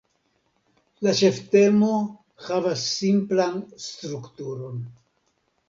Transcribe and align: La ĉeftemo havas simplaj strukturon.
La 1.07 1.13
ĉeftemo 1.19 1.91
havas 2.47 2.87
simplaj 2.95 3.49
strukturon. 3.87 4.85